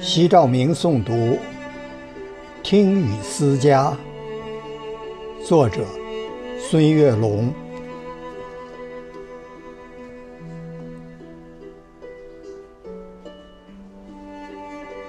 [0.00, 1.12] 西照明诵读
[2.62, 3.96] 《听雨思家》，
[5.44, 5.84] 作者
[6.56, 7.52] 孙月龙。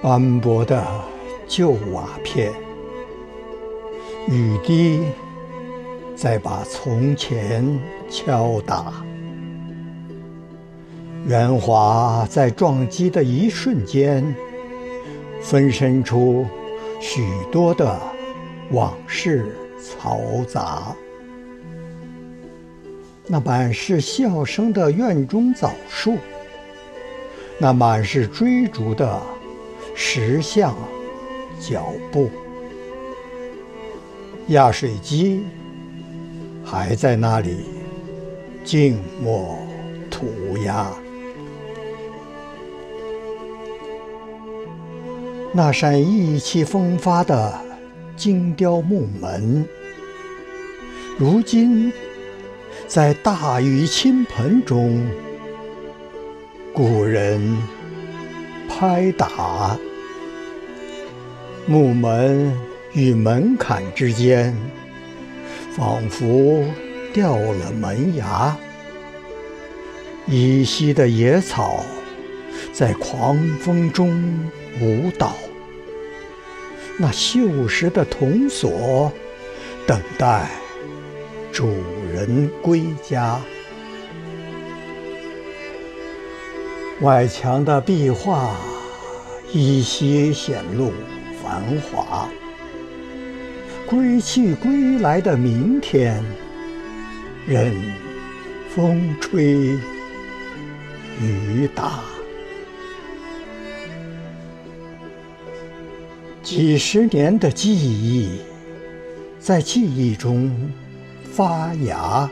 [0.02, 0.84] 斑驳的
[1.46, 2.52] 旧瓦片，
[4.28, 5.04] 雨滴
[6.16, 7.64] 在把从前
[8.10, 9.04] 敲打，
[11.28, 14.34] 圆滑在撞击的一瞬间。
[15.42, 16.46] 分身出
[17.00, 18.00] 许多的
[18.70, 20.94] 往事嘈杂，
[23.26, 26.18] 那满是笑声的院中枣树，
[27.58, 29.20] 那满是追逐的
[29.94, 30.76] 石像
[31.58, 32.30] 脚步，
[34.48, 35.44] 压水机
[36.64, 37.64] 还在那里
[38.62, 39.58] 静默
[40.10, 40.26] 涂
[40.64, 40.92] 鸦。
[45.52, 47.52] 那扇意气风发的
[48.16, 49.66] 精雕木门，
[51.18, 51.92] 如今
[52.86, 55.04] 在大雨倾盆中，
[56.72, 57.40] 古人
[58.68, 59.76] 拍打
[61.66, 62.56] 木门
[62.92, 64.56] 与门槛之间，
[65.72, 66.64] 仿佛
[67.12, 68.56] 掉了门牙。
[70.28, 71.84] 依稀的野草
[72.72, 74.50] 在狂风中。
[74.80, 75.34] 舞蹈，
[76.96, 79.12] 那锈蚀的铜锁，
[79.86, 80.48] 等待
[81.52, 81.68] 主
[82.14, 83.38] 人归家。
[87.02, 88.56] 外墙的壁画
[89.52, 90.92] 依稀显露
[91.42, 92.26] 繁华。
[93.86, 96.24] 归去归来的明天，
[97.46, 97.74] 任
[98.70, 99.76] 风吹
[101.20, 102.00] 雨打。
[106.42, 108.40] 几十年的记忆，
[109.38, 110.50] 在记忆中
[111.22, 112.28] 发芽；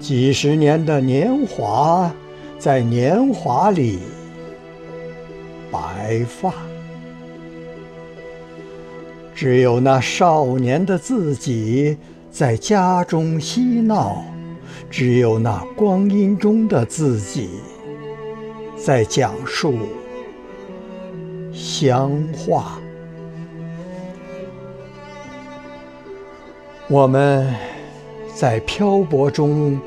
[0.00, 2.12] 几十年的年华，
[2.58, 4.00] 在年华里
[5.70, 6.52] 白发。
[9.32, 11.96] 只有那少年的自己
[12.30, 14.24] 在家中嬉闹，
[14.90, 17.48] 只有那光阴中的自己
[18.76, 19.78] 在讲述。
[21.56, 22.78] 乡话，
[26.86, 27.50] 我们
[28.34, 29.80] 在漂泊中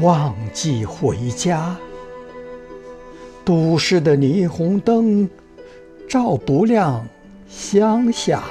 [0.00, 1.76] 忘记回家。
[3.44, 5.30] 都市的霓虹灯
[6.08, 7.06] 照不亮
[7.48, 8.42] 乡下。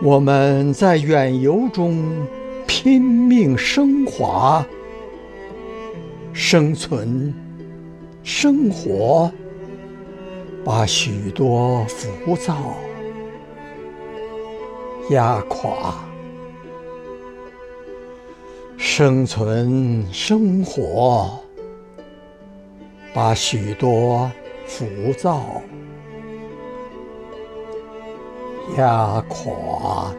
[0.00, 2.26] 我们在远游中
[2.66, 4.66] 拼命升华，
[6.32, 7.34] 生存，
[8.22, 9.30] 生活。
[10.68, 12.74] 把许多浮躁
[15.08, 15.94] 压垮，
[18.76, 21.40] 生存生活
[23.14, 24.30] 把许多
[24.66, 24.84] 浮
[25.16, 25.62] 躁
[28.76, 30.12] 压垮。